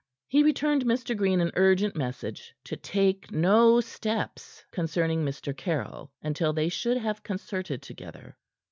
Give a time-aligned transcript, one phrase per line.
[0.27, 1.15] He returned Mr.
[1.15, 5.55] Green an urgent message to take no steps concerning Mr.
[5.55, 8.35] Caryll until they should have concerted together.